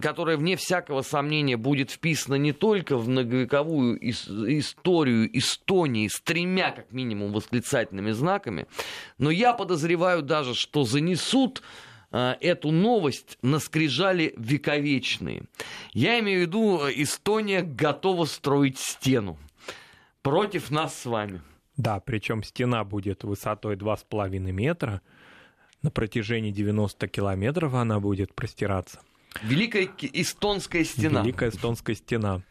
[0.00, 6.92] которая, вне всякого сомнения, будет вписана не только в многовековую историю Эстонии с тремя, как
[6.92, 8.66] минимум, восклицательными знаками,
[9.18, 11.62] но я подозреваю даже, что занесут
[12.10, 15.44] э, эту новость на скрижали вековечные.
[15.92, 19.38] Я имею в виду, Эстония готова строить стену
[20.22, 21.40] против нас с вами.
[21.76, 25.00] Да, причем стена будет высотой 2,5 метра,
[25.82, 29.00] на протяжении 90 километров она будет простираться.
[29.42, 31.22] Великая эстонская стена.
[31.22, 32.42] Великая эстонская стена,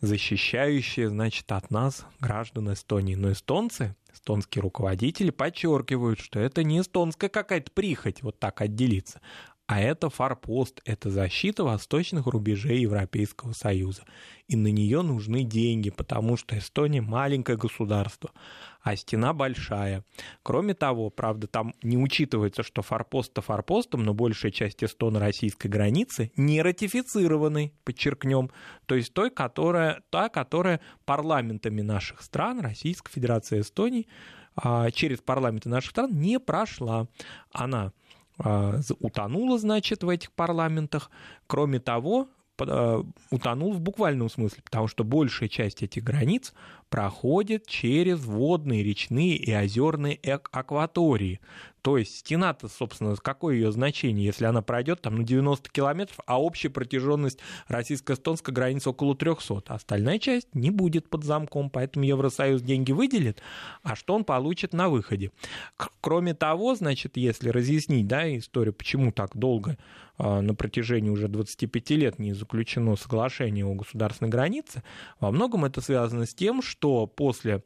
[0.00, 3.14] защищающая, значит, от нас граждан Эстонии.
[3.14, 9.20] Но эстонцы, эстонские руководители подчеркивают, что это не эстонская какая-то прихоть вот так отделиться,
[9.66, 14.02] А это форпост, это защита восточных рубежей Европейского Союза.
[14.48, 18.32] И на нее нужны деньги, потому что Эстония маленькое государство,
[18.82, 20.04] а стена большая.
[20.42, 26.62] Кроме того, правда, там не учитывается, что форпост-то форпостом, но большая часть эстоно-российской границы не
[26.62, 28.50] ратифицированной, подчеркнем,
[28.86, 34.08] то есть той, которая, та, которая парламентами наших стран, Российской Федерации Эстонии,
[34.56, 37.06] а, через парламенты наших стран не прошла.
[37.52, 37.92] Она
[38.38, 41.10] а, утонула, значит, в этих парламентах.
[41.46, 46.52] Кроме того, а, утонул в буквальном смысле, потому что большая часть этих границ
[46.90, 50.18] проходит через водные, речные и озерные
[50.52, 51.40] акватории.
[51.82, 56.40] То есть стена-то, собственно, какое ее значение, если она пройдет там на 90 километров, а
[56.40, 59.62] общая протяженность российско-эстонской границы около 300.
[59.66, 63.40] А остальная часть не будет под замком, поэтому Евросоюз деньги выделит,
[63.82, 65.30] а что он получит на выходе?
[66.00, 69.78] Кроме того, значит, если разъяснить да, историю, почему так долго
[70.18, 74.82] а, на протяжении уже 25 лет не заключено соглашение о государственной границе,
[75.18, 77.62] во многом это связано с тем, что после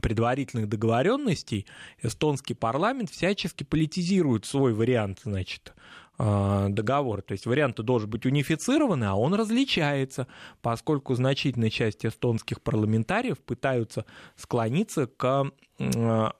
[0.00, 1.66] предварительных договоренностей
[2.02, 5.74] эстонский парламент всячески политизирует свой вариант, значит,
[6.18, 7.22] а, договора.
[7.22, 10.26] То есть вариант должен быть унифицированный, а он различается,
[10.62, 14.04] поскольку значительная часть эстонских парламентариев пытаются
[14.36, 16.32] склониться к а,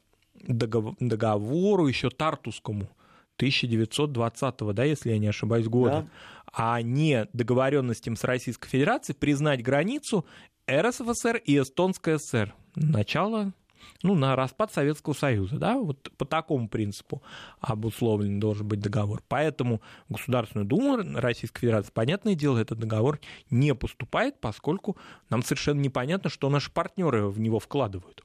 [0.42, 2.88] договору еще Тартускому
[3.36, 6.08] 1920, да, если я не ошибаюсь, года, да.
[6.52, 10.26] а не договоренностям с Российской Федерацией признать границу
[10.70, 13.52] РСФСР и Эстонская ССР начало
[14.02, 17.22] ну, на распад Советского Союза, да, вот по такому принципу
[17.60, 19.22] обусловлен должен быть договор.
[19.28, 24.96] Поэтому Государственную Думу Российской Федерации, понятное дело, этот договор не поступает, поскольку
[25.28, 28.22] нам совершенно непонятно, что наши партнеры в него вкладывают.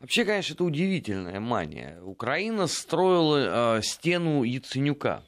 [0.00, 2.00] Вообще, конечно, это удивительная мания.
[2.02, 5.22] Украина строила э, стену Яценюка.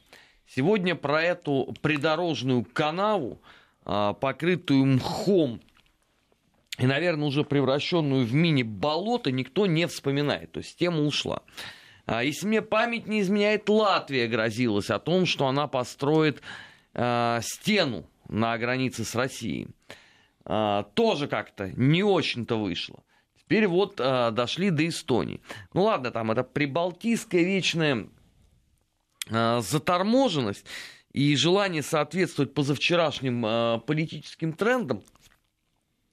[0.47, 3.41] Сегодня про эту придорожную канаву,
[3.87, 5.61] э, покрытую мхом
[6.79, 10.53] и, наверное, уже превращенную в мини-болото никто не вспоминает.
[10.53, 11.43] То есть тема ушла.
[12.07, 16.41] А, если мне память не изменяет, Латвия грозилась о том, что она построит
[16.95, 19.69] э, стену на границе с Россией.
[20.45, 23.03] Э, тоже как-то не очень-то вышло.
[23.37, 25.41] Теперь вот э, дошли до Эстонии.
[25.75, 28.07] Ну ладно, там это прибалтийская вечная
[29.29, 30.65] э, заторможенность
[31.13, 35.03] и желание соответствовать позавчерашним э, политическим трендам–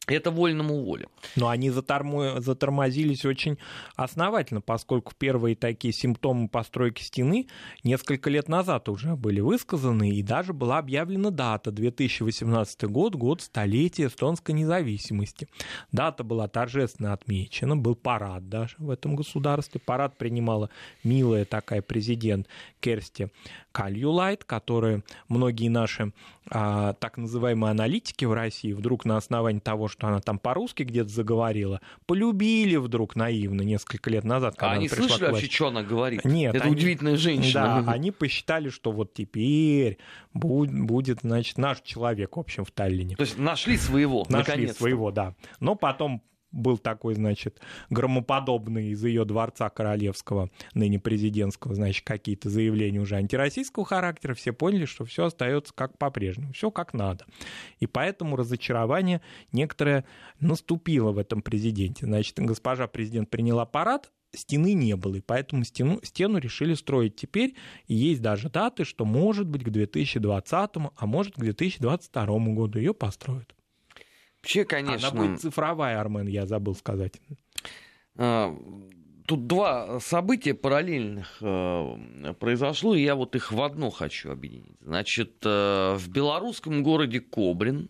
[0.07, 1.07] это вольному воле.
[1.35, 2.41] Но они затормо...
[2.41, 3.57] затормозились очень
[3.95, 7.47] основательно, поскольку первые такие симптомы постройки стены
[7.83, 14.07] несколько лет назад уже были высказаны, и даже была объявлена дата 2018 год, год столетия
[14.07, 15.47] эстонской независимости.
[15.91, 19.81] Дата была торжественно отмечена, был парад даже в этом государстве.
[19.83, 20.69] Парад принимала
[21.03, 22.47] милая такая президент
[22.79, 23.31] Керсти
[23.75, 26.13] Кальюлайт, которая многие наши
[26.49, 31.09] а, так называемые аналитики в России вдруг на основании того, что она там по-русски где-то
[31.09, 34.55] заговорила, полюбили вдруг наивно несколько лет назад.
[34.55, 36.23] Когда а они слышали вообще, что она говорит?
[36.23, 36.55] Нет.
[36.55, 37.83] Это они, удивительная женщина.
[37.85, 39.97] Да, они посчитали, что вот теперь
[40.33, 43.17] будет, будет, значит, наш человек, в общем, в Таллине.
[43.17, 45.35] То есть нашли своего, Нашли своего, да.
[45.59, 46.21] Но потом
[46.55, 53.85] был такой, значит, громоподобный из ее дворца королевского, ныне президентского, значит, какие-то заявления уже антироссийского
[53.85, 57.25] характера, все поняли, что все остается как по-прежнему, все как надо.
[57.79, 60.05] И поэтому разочарование некоторое
[60.39, 62.05] наступило в этом президенте.
[62.05, 67.55] Значит, госпожа президент приняла парад, стены не было, и поэтому стену, стену решили строить теперь,
[67.87, 72.93] и есть даже даты, что может быть к 2020, а может к 2022 году ее
[72.93, 73.54] построят.
[74.45, 75.07] Вообще, конечно...
[75.07, 77.13] Она будет цифровая, Армен, я забыл сказать.
[78.15, 78.55] А,
[79.25, 84.77] тут два события параллельных э, произошло, и я вот их в одно хочу объединить.
[84.81, 87.89] Значит, э, в белорусском городе Кобрин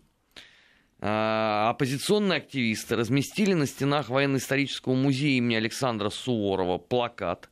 [1.00, 7.50] э, оппозиционные активисты разместили на стенах военно-исторического музея имени Александра Суворова плакат,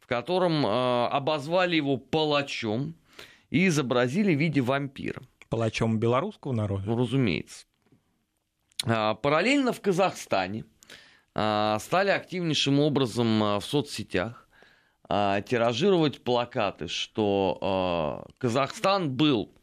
[0.00, 2.94] в котором обозвали его палачом
[3.50, 5.20] и изобразили в виде вампира.
[5.50, 6.84] Палачом белорусского народа?
[6.86, 7.66] Ну, разумеется.
[8.84, 10.64] А, параллельно в Казахстане
[11.34, 14.42] а, стали активнейшим образом а, в соцсетях
[15.08, 19.54] тиражировать плакаты, что Казахстан был,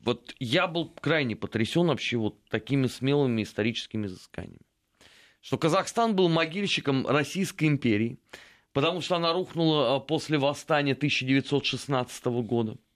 [0.00, 4.58] вот я был крайне потрясен вообще вот такими смелыми историческими изысканиями,
[5.42, 8.18] что Казахстан был могильщиком Российской империи,
[8.72, 12.76] потому что она рухнула после восстания 1916 года–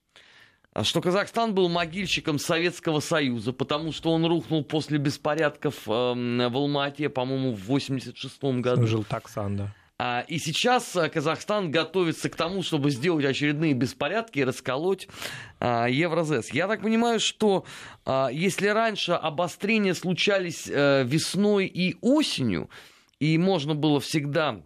[0.83, 7.09] что Казахстан был могильщиком Советского Союза, потому что он рухнул после беспорядков э, в Алмате,
[7.09, 8.87] по-моему, в 86 году.
[8.87, 9.75] Жил Таксан, да.
[9.97, 15.07] А, и сейчас а, Казахстан готовится к тому, чтобы сделать очередные беспорядки и расколоть
[15.61, 16.53] а, Евразес.
[16.53, 17.65] Я так понимаю, что
[18.33, 22.69] если раньше обострения случались э, весной и осенью,
[23.19, 24.61] и можно было всегда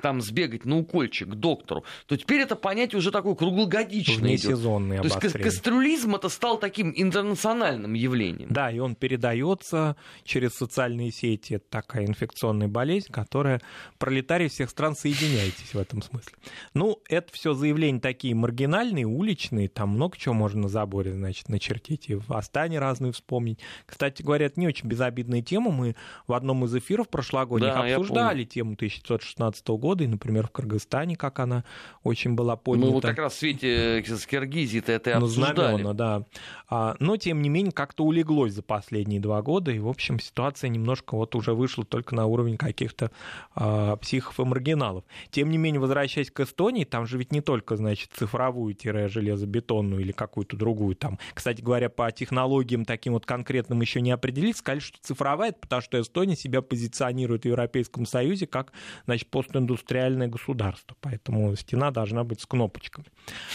[0.00, 4.28] там сбегать на укольчик к доктору, то теперь это понятие уже такое круглогодичное.
[4.28, 8.48] Внесезонное То есть кастрюлизм это стал таким интернациональным явлением.
[8.50, 11.54] Да, и он передается через социальные сети.
[11.54, 13.60] Это такая инфекционная болезнь, которая
[13.98, 16.32] пролетарии всех стран соединяетесь в этом смысле.
[16.74, 22.08] Ну, это все заявления такие маргинальные, уличные, там много чего можно на заборе, значит, начертить
[22.08, 23.60] и в Астане разные вспомнить.
[23.86, 25.70] Кстати говоря, это не очень безобидная тема.
[25.70, 30.50] Мы в одном из эфиров прошлогодних да, обсуждали тему 1916 года года, и, например, в
[30.50, 31.62] Кыргызстане, как она
[32.04, 32.86] очень была поднята.
[32.86, 35.54] Мы вот как раз в свете с Киргизии-то это и ну, обсуждали.
[35.54, 36.22] Знамена, да.
[36.70, 40.68] А, но, тем не менее, как-то улеглось за последние два года, и, в общем, ситуация
[40.68, 43.10] немножко вот уже вышла только на уровень каких-то
[43.54, 45.04] а, психов и маргиналов.
[45.30, 50.56] Тем не менее, возвращаясь к Эстонии, там же ведь не только, значит, цифровую-железобетонную или какую-то
[50.56, 51.18] другую там.
[51.34, 56.00] Кстати говоря, по технологиям таким вот конкретным еще не определились, сказали, что цифровая, потому что
[56.00, 58.72] Эстония себя позиционирует в Европейском Союзе как,
[59.04, 63.06] значит, постиндустриальная индустриальное государство, поэтому стена должна быть с кнопочками.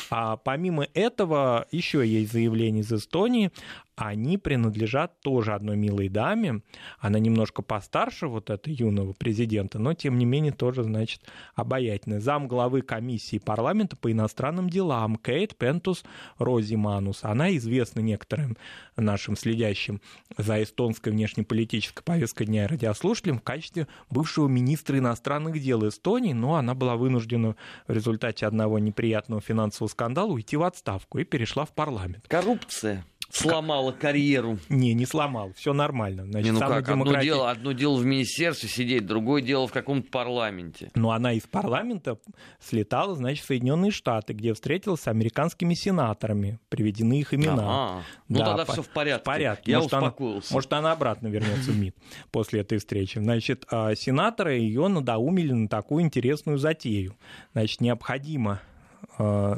[0.10, 3.52] А помимо этого, еще есть заявление из Эстонии
[4.00, 6.62] они принадлежат тоже одной милой даме.
[7.00, 11.22] Она немножко постарше вот этой юного президента, но тем не менее тоже, значит,
[11.54, 12.22] обаятельная.
[12.22, 16.06] Зам главы комиссии парламента по иностранным делам Кейт Пентус
[16.38, 17.26] Розиманус.
[17.26, 18.56] Она известна некоторым
[18.96, 20.02] нашим следящим
[20.38, 26.74] за эстонской внешнеполитической повесткой дня радиослушателям в качестве бывшего министра иностранных дел Эстонии, но она
[26.74, 27.56] была вынуждена
[27.88, 32.26] в результате одного неприятного финансового скандала уйти в отставку и перешла в парламент.
[32.28, 34.60] Коррупция сломала карьеру.
[34.70, 36.26] Не, не сломал, все нормально.
[36.26, 37.18] Значит, не, ну как, демократи...
[37.18, 40.92] одно, дело, одно дело в министерстве сидеть, другое дело в каком-то парламенте.
[40.96, 42.18] Но она из парламента
[42.60, 47.64] слетала, значит, в Соединенные Штаты, где встретилась с американскими сенаторами, приведены их имена.
[47.64, 48.04] Ага.
[48.28, 48.74] Ну да, тогда по...
[48.74, 49.22] все в порядке.
[49.22, 49.72] В порядке.
[49.72, 50.48] Я может, успокоился.
[50.50, 51.96] Она, может, она обратно вернется в МИД
[52.32, 53.20] после этой встречи.
[53.20, 57.16] Значит, а, сенаторы ее надоумили на такую интересную затею.
[57.54, 58.62] Значит, необходимо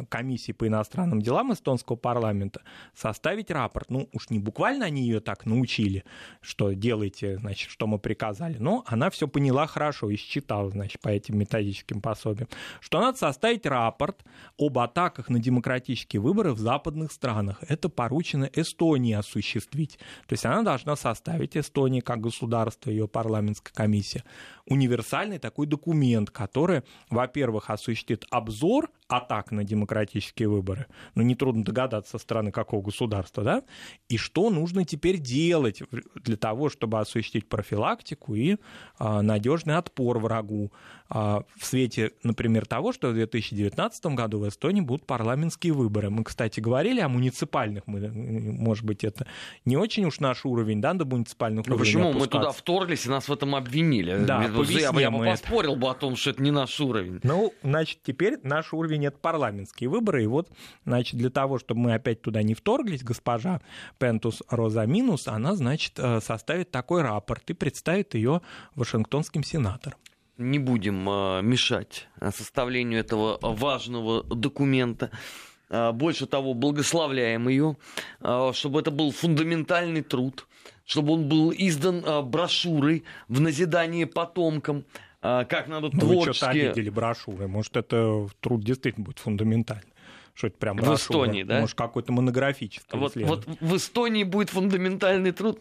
[0.09, 2.61] комиссии по иностранным делам эстонского парламента
[2.95, 3.89] составить рапорт.
[3.89, 6.03] Ну, уж не буквально они ее так научили,
[6.41, 11.09] что делайте, значит, что мы приказали, но она все поняла хорошо и считала, значит, по
[11.09, 12.49] этим методическим пособиям,
[12.79, 14.23] что надо составить рапорт
[14.57, 17.63] об атаках на демократические выборы в западных странах.
[17.67, 19.97] Это поручено Эстонии осуществить.
[20.27, 24.23] То есть она должна составить Эстонии как государство, ее парламентская комиссия,
[24.65, 30.87] универсальный такой документ, который, во-первых, осуществит обзор атак на демократические выборы.
[31.15, 33.63] Ну, нетрудно догадаться, со стороны какого государства, да?
[34.09, 35.81] И что нужно теперь делать
[36.15, 38.57] для того, чтобы осуществить профилактику и
[38.97, 40.71] а, надежный отпор врагу.
[41.09, 46.09] А, в свете, например, того, что в 2019 году в Эстонии будут парламентские выборы.
[46.09, 49.27] Мы, кстати, говорили о муниципальных, мы, может быть, это
[49.65, 52.13] не очень уж наш уровень, да, до муниципальных ну, уровней Почему?
[52.13, 54.23] Мы туда вторглись и нас в этом обвинили.
[54.25, 57.19] Да, я, я бы поспорил бы о том, что это не наш уровень.
[57.23, 60.49] Ну, значит, теперь наш уровень— это парламентские выборы, и вот,
[60.85, 63.61] значит, для того, чтобы мы опять туда не вторглись, госпожа
[63.97, 68.41] Пентус Роза Минус, она, значит, э, составит такой рапорт и представит ее
[68.75, 69.97] Вашингтонским сенаторам.
[70.37, 75.11] Не будем а, мешать составлению этого важного документа.
[75.69, 77.77] А, больше того, благословляем ее,
[78.53, 80.47] чтобы это был фундаментальный труд,
[80.85, 84.85] чтобы он был издан брошюрой в назидание потомкам,
[85.21, 86.27] как надо ну, творчески...
[86.27, 87.47] Вы что-то обидели брошюры.
[87.47, 89.91] Может, это труд действительно будет фундаментальный
[90.33, 91.59] что это прям В Эстонии, да?
[91.59, 95.59] Может, какой-то монографический вот, вот в Эстонии будет фундаментальный труд.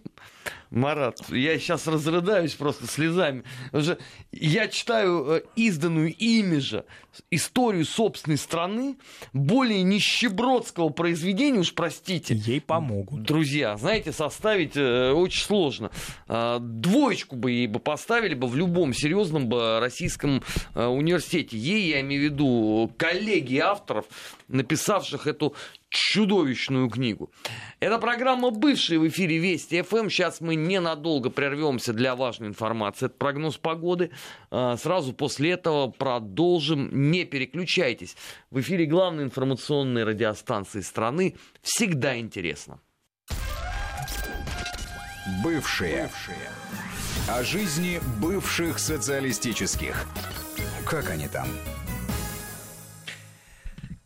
[0.71, 3.43] Марат, я сейчас разрыдаюсь просто слезами.
[3.73, 3.99] Уже
[4.31, 6.85] я читаю э, изданную ими же
[7.31, 8.97] историю собственной страны,
[9.33, 12.35] более нищебродского произведения, уж простите.
[12.35, 13.23] Ей помогут.
[13.23, 15.91] Друзья, знаете, составить э, очень сложно.
[16.29, 20.43] Э, двоечку бы ей бы поставили бы в любом серьезном бы российском
[20.75, 21.57] э, университете.
[21.59, 24.07] Ей, я имею в виду, коллеги авторов,
[24.49, 25.55] написавших эту
[25.91, 27.31] чудовищную книгу.
[27.81, 30.09] Это программа «Бывшие» в эфире Вести ФМ.
[30.09, 33.07] Сейчас мы ненадолго прервемся для важной информации.
[33.07, 34.11] Это прогноз погоды.
[34.51, 37.11] А, сразу после этого продолжим.
[37.11, 38.17] Не переключайтесь.
[38.51, 41.37] В эфире главной информационной радиостанции страны.
[41.61, 42.81] Всегда интересно.
[45.43, 46.05] Бывшие.
[46.05, 46.51] Бывшие.
[47.29, 50.07] О жизни бывших социалистических.
[50.87, 51.47] Как они там?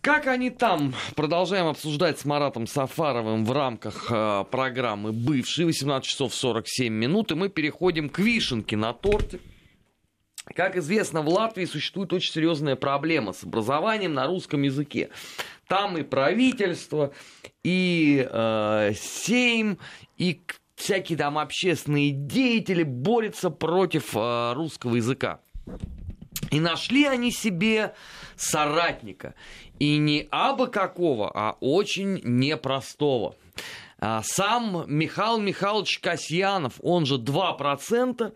[0.05, 0.95] Как они там?
[1.17, 5.65] Продолжаем обсуждать с Маратом Сафаровым в рамках э, программы «Бывший».
[5.65, 7.33] 18 часов 47 минут.
[7.33, 9.41] И мы переходим к вишенке на торте.
[10.55, 15.09] Как известно, в Латвии существует очень серьезная проблема с образованием на русском языке.
[15.69, 17.15] Там и правительство,
[17.63, 19.79] и э, Сейм,
[20.19, 20.43] и
[20.75, 25.41] всякие там общественные деятели борются против э, русского языка.
[26.55, 27.95] И нашли они себе
[28.37, 29.35] соратника.
[29.81, 33.35] И не абы какого, а очень непростого.
[33.99, 38.33] А, сам Михаил Михайлович Касьянов, он же 2%,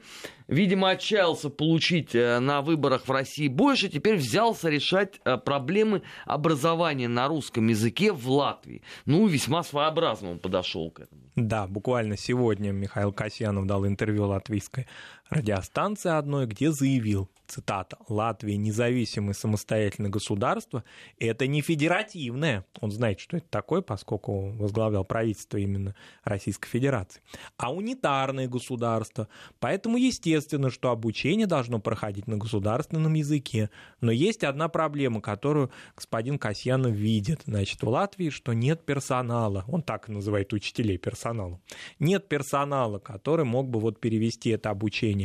[0.48, 7.06] видимо, отчаялся получить э, на выборах в России больше, теперь взялся решать э, проблемы образования
[7.06, 8.82] на русском языке в Латвии.
[9.04, 11.20] Ну, весьма своеобразно он подошел к этому.
[11.36, 14.86] Да, буквально сегодня Михаил Касьянов дал интервью латвийской
[15.30, 20.84] радиостанции одной, где заявил, цитата, «Латвия независимое самостоятельное государство,
[21.18, 22.64] это не федеративное».
[22.80, 27.22] Он знает, что это такое, поскольку возглавлял правительство именно Российской Федерации.
[27.56, 29.28] А унитарное государство.
[29.60, 33.70] Поэтому естественно, что обучение должно проходить на государственном языке.
[34.00, 37.42] Но есть одна проблема, которую господин Касьянов видит.
[37.46, 39.64] Значит, в Латвии, что нет персонала.
[39.68, 41.60] Он так называет учителей персоналом.
[41.98, 45.17] Нет персонала, который мог бы вот перевести это обучение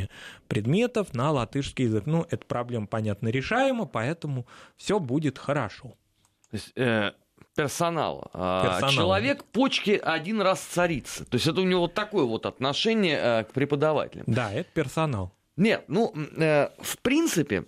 [0.48, 5.96] предметов на латышский язык ну, эта проблема, понятно, решаема, поэтому все будет хорошо.
[6.50, 7.12] То есть, э,
[7.56, 8.30] персонала.
[8.32, 8.92] персонала.
[8.92, 11.24] Человек почки один раз царица.
[11.24, 14.24] То есть это у него вот такое вот отношение э, к преподавателям.
[14.26, 15.32] Да, это персонал.
[15.56, 17.64] Нет, ну, э, в принципе,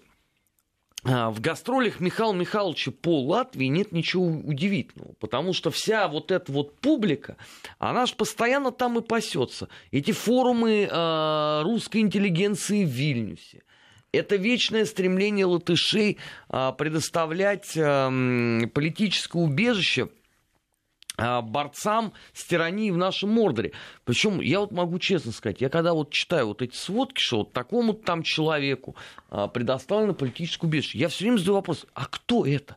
[1.06, 6.78] в гастролях Михаила Михайловича по Латвии нет ничего удивительного, потому что вся вот эта вот
[6.80, 7.36] публика,
[7.78, 9.68] она же постоянно там и пасется.
[9.90, 13.62] Эти форумы э, русской интеллигенции в Вильнюсе,
[14.12, 20.08] это вечное стремление латышей а, предоставлять политическое убежище а,
[21.16, 23.72] борцам с тиранией в нашем Мордоре.
[24.04, 27.52] Причем я вот могу честно сказать, я когда вот читаю вот эти сводки, что вот
[27.52, 28.96] такому там человеку
[29.30, 32.76] а, предоставлено политическое убежище, я все время задаю вопрос, а кто это?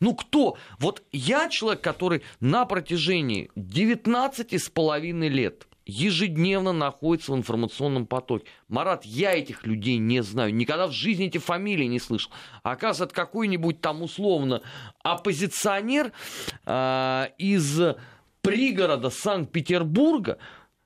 [0.00, 0.58] Ну кто?
[0.78, 8.46] Вот я человек, который на протяжении 19 с половиной лет ежедневно находится в информационном потоке.
[8.68, 12.32] Марат, я этих людей не знаю, никогда в жизни эти фамилии не слышал.
[12.62, 14.62] Оказывается, какой-нибудь там условно
[15.02, 16.12] оппозиционер
[16.66, 17.80] э, из
[18.42, 20.38] пригорода Санкт-Петербурга,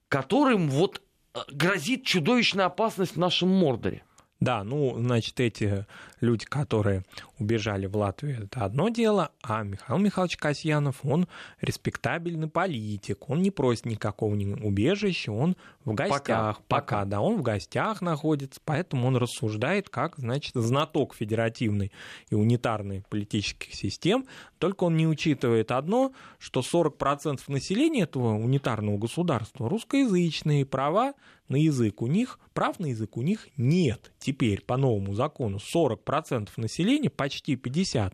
[0.08, 4.02] которым вот а, грозит чудовищная опасность в нашем Мордоре.
[4.40, 5.84] Да, ну, значит, эти
[6.22, 7.04] люди, которые
[7.38, 11.28] убежали в Латвию, это одно дело, а Михаил Михайлович Касьянов, он
[11.60, 17.42] респектабельный политик, он не просит никакого убежища, он в гостях, пока, пока, да, он в
[17.42, 21.92] гостях находится, поэтому он рассуждает как, значит, знаток федеративной
[22.30, 24.26] и унитарной политических систем,
[24.58, 31.12] только он не учитывает одно, что 40% населения этого унитарного государства русскоязычные права
[31.50, 34.12] на язык у них, прав на язык у них нет.
[34.18, 38.12] Теперь по новому закону 40% населения, почти 50%,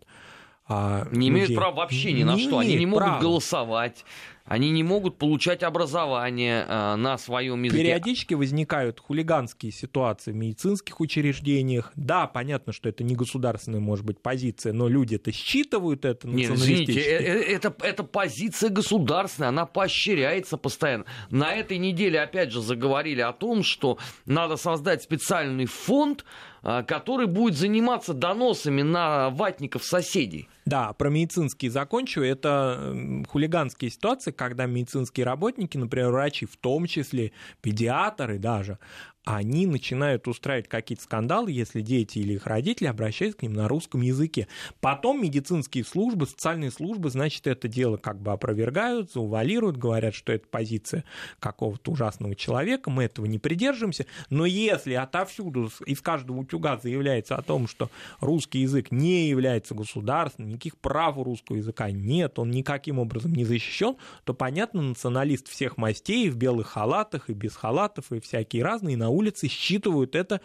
[0.68, 1.28] а, не людей.
[1.28, 2.58] имеют права вообще ни на не что.
[2.58, 3.20] Они не могут права.
[3.20, 4.04] голосовать,
[4.46, 7.82] они не могут получать образование э, на своем языке.
[7.82, 11.92] Периодически возникают хулиганские ситуации в медицинских учреждениях.
[11.96, 16.52] Да, понятно, что это не государственная, может быть, позиция, но люди это считывают это Нет,
[16.52, 21.06] извините, э, э, это, это позиция государственная, она поощряется постоянно.
[21.30, 26.24] На этой неделе, опять же, заговорили о том, что надо создать специальный фонд,
[26.62, 30.48] который будет заниматься доносами на ватников соседей.
[30.66, 32.22] Да, про медицинские закончу.
[32.22, 37.30] Это хулиганские ситуации, когда медицинские работники, например, врачи, в том числе
[37.62, 38.80] педиатры даже,
[39.26, 44.00] они начинают устраивать какие-то скандалы, если дети или их родители обращаются к ним на русском
[44.00, 44.46] языке.
[44.80, 50.46] Потом медицинские службы, социальные службы, значит, это дело как бы опровергают, заувалируют, говорят, что это
[50.46, 51.02] позиция
[51.40, 54.06] какого-то ужасного человека, мы этого не придерживаемся.
[54.30, 60.50] Но если отовсюду, из каждого утюга заявляется о том, что русский язык не является государственным,
[60.50, 65.78] никаких прав у русского языка нет, он никаким образом не защищен, то, понятно, националист всех
[65.78, 70.40] мастей в белых халатах и без халатов и всякие разные на улице считывают это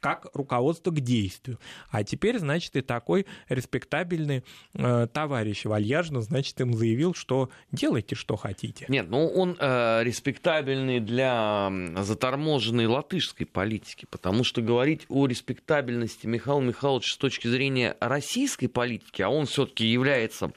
[0.00, 1.58] как руководство к действию.
[1.90, 8.36] А теперь, значит, и такой респектабельный э, товарищ вальяжно, значит, им заявил, что делайте, что
[8.36, 8.86] хотите.
[8.88, 16.60] Нет, ну он э, респектабельный для заторможенной латышской политики, потому что говорить о респектабельности Михаила
[16.60, 20.52] Михайловича с точки зрения российской политики, а он все-таки является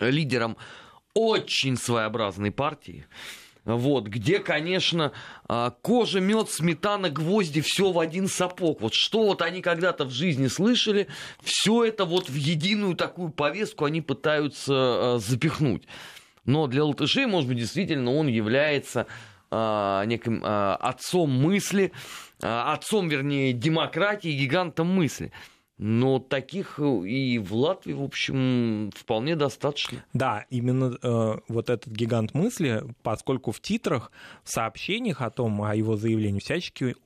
[0.00, 0.56] лидером
[1.14, 3.06] очень своеобразной партии,
[3.66, 5.12] вот, где, конечно,
[5.48, 8.80] а, кожа, мед, сметана, гвозди, все в один сапог.
[8.80, 11.08] Вот что вот они когда-то в жизни слышали,
[11.42, 15.82] все это вот в единую такую повестку они пытаются а, запихнуть.
[16.44, 19.06] Но для латышей, может быть, действительно он является
[19.48, 21.92] неким отцом мысли,
[22.40, 25.30] отцом, вернее, демократии, гигантом мысли.
[25.78, 30.04] Но таких э, и в Латвии, в общем, вполне достаточно.
[30.14, 34.10] Да, именно э, вот этот гигант мысли, поскольку в титрах,
[34.42, 36.96] в сообщениях о том, о его заявлении, всячески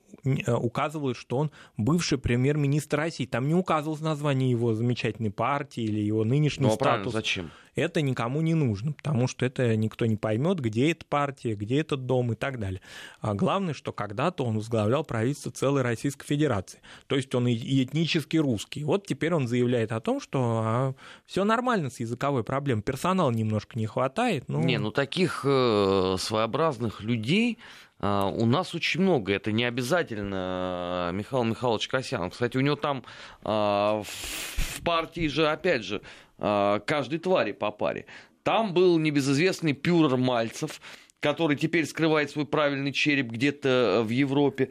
[0.46, 3.26] указывают, что он бывший премьер-министр России.
[3.26, 7.12] Там не указывалось название его замечательной партии или его нынешний ну, а статус.
[7.12, 7.50] Зачем?
[7.74, 12.04] Это никому не нужно, потому что это никто не поймет, где эта партия, где этот
[12.06, 12.80] дом и так далее.
[13.20, 16.80] А главное, что когда-то он возглавлял правительство целой Российской Федерации.
[17.06, 18.84] То есть он и этнически русский.
[18.84, 20.94] Вот теперь он заявляет о том, что а,
[21.26, 22.82] все нормально с языковой проблемой.
[22.82, 24.48] Персонала немножко не хватает.
[24.48, 24.60] Но...
[24.60, 27.58] Не, ну таких э, своеобразных людей
[28.00, 29.32] у нас очень много.
[29.32, 32.32] Это не обязательно э, Михаил Михайлович Касьянов.
[32.32, 33.04] Кстати, у него там
[33.42, 36.00] а, в партии же, опять же,
[36.38, 38.06] а, каждой твари по паре.
[38.42, 40.80] Там был небезызвестный Пюрер Мальцев,
[41.20, 44.70] который теперь скрывает свой правильный череп где-то в Европе.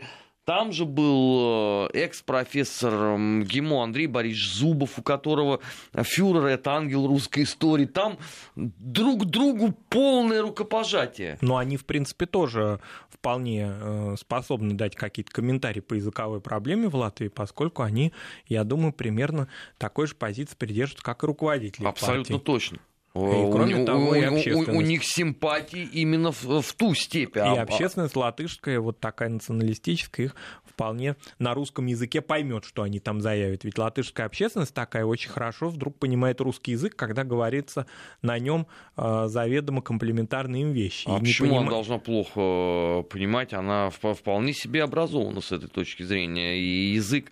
[0.50, 5.60] Там же был э, экс-профессор ГИМО Андрей Борисович Зубов, у которого
[5.94, 7.86] фюрер– это ангел русской истории.
[7.86, 8.18] Там
[8.56, 11.38] друг другу полное рукопожатие.
[11.42, 12.80] Но они, в принципе, тоже
[13.12, 18.12] вполне э, способны дать какие-то комментарии по языковой проблеме в Латвии, поскольку они,
[18.48, 22.44] я думаю, примерно такой же позиции придерживаются, как и руководители Абсолютно партии.
[22.44, 22.80] точно.
[23.16, 27.42] И, кроме у, того, у, и у, у них симпатии именно в, в ту степень.
[27.42, 33.00] И а, общественность латышская, вот такая националистическая, их вполне на русском языке поймет, что они
[33.00, 33.66] там заявят.
[33.66, 37.86] Ведь латышская общественность такая очень хорошо вдруг понимает русский язык, когда говорится
[38.22, 41.08] на нем э, заведомо комплементарные им вещи.
[41.10, 41.62] А почему поним...
[41.64, 43.54] она должна плохо э, понимать?
[43.54, 46.58] Она вполне себе образована с этой точки зрения.
[46.58, 47.32] И язык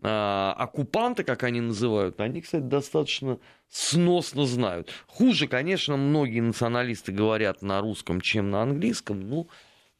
[0.00, 3.38] а, оккупанты, как они называют, они, кстати, достаточно
[3.70, 4.90] сносно знают.
[5.06, 9.20] Хуже, конечно, многие националисты говорят на русском, чем на английском.
[9.20, 9.48] Ну,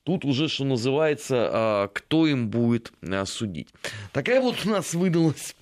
[0.04, 3.68] тут уже, что называется, а, кто им будет а, судить.
[4.12, 5.54] Такая вот у нас выдалась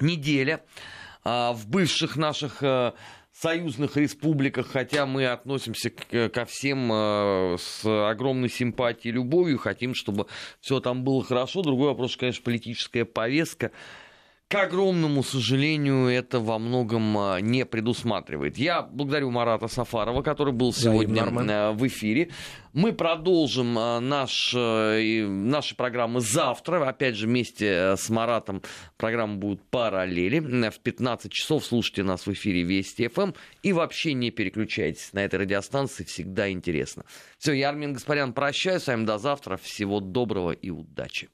[0.00, 0.62] неделя
[1.24, 2.62] в бывших наших
[3.32, 10.26] союзных республиках, хотя мы относимся ко всем с огромной симпатией и любовью, хотим, чтобы
[10.60, 11.62] все там было хорошо.
[11.62, 13.72] Другой вопрос, конечно, политическая повестка
[14.48, 18.58] к огромному сожалению, это во многом а, не предусматривает.
[18.58, 22.30] Я благодарю Марата Сафарова, который был сегодня да, в эфире.
[22.72, 26.88] Мы продолжим а, наш, э, наши программы завтра.
[26.88, 28.62] Опять же, вместе с Маратом
[28.96, 30.38] программа будет параллели.
[30.38, 33.32] В 15 часов слушайте нас в эфире Вести ФМ.
[33.64, 37.04] И вообще не переключайтесь на этой радиостанции, всегда интересно.
[37.38, 39.56] Все, я Армин Гаспарян прощаюсь с вами до завтра.
[39.56, 41.30] Всего доброго и удачи.